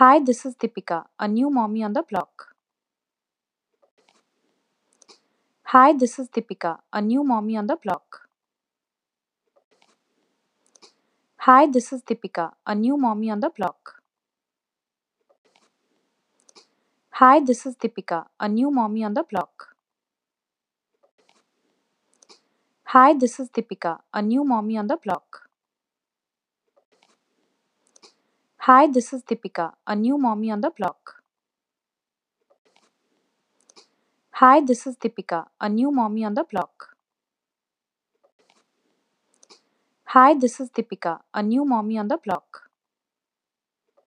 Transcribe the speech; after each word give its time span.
Hi, 0.00 0.18
this 0.18 0.46
is 0.46 0.54
Deepika, 0.54 1.04
a 1.18 1.28
new 1.28 1.50
mommy 1.50 1.82
on 1.82 1.92
the 1.92 2.02
block. 2.02 2.54
Hi, 5.64 5.92
this 5.92 6.18
is 6.18 6.30
Deepika, 6.30 6.78
a 6.90 7.02
new 7.02 7.22
mommy 7.22 7.58
on 7.58 7.66
the 7.66 7.76
block. 7.76 8.22
Hi, 11.40 11.66
this 11.66 11.92
is 11.92 12.00
Deepika, 12.02 12.52
a 12.66 12.74
new 12.74 12.96
mommy 12.96 13.30
on 13.30 13.40
the 13.40 13.50
block. 13.50 14.00
Hi, 17.10 17.40
this 17.40 17.66
is 17.66 17.76
Deepika, 17.76 18.24
a 18.40 18.48
new 18.48 18.70
mommy 18.70 19.04
on 19.04 19.12
the 19.12 19.22
block. 19.22 19.76
Hi, 22.84 23.12
this 23.12 23.38
is 23.38 23.50
Deepika, 23.50 23.98
a 24.14 24.22
new 24.22 24.44
mommy 24.44 24.78
on 24.78 24.86
the 24.86 24.96
block. 24.96 25.49
Hi, 28.64 28.86
this 28.86 29.14
is 29.14 29.22
Deepika, 29.22 29.72
a 29.86 29.96
new 29.96 30.18
mommy 30.18 30.50
on 30.50 30.60
the 30.60 30.70
block. 30.70 31.22
Hi, 34.32 34.60
this 34.60 34.86
is 34.86 34.96
Deepika, 34.96 35.46
a 35.58 35.70
new 35.70 35.90
mommy 35.90 36.24
on 36.26 36.34
the 36.34 36.44
block. 36.44 36.94
Hi, 40.08 40.34
this 40.34 40.60
is 40.60 40.68
Deepika, 40.68 41.20
a 41.32 41.42
new 41.42 41.64
mommy 41.64 41.96
on 41.96 42.08
the 42.08 42.18
block. 42.18 42.69